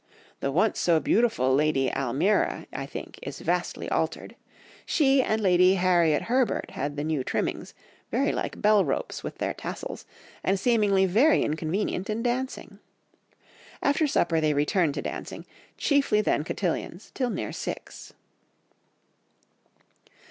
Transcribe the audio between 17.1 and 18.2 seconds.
till near six."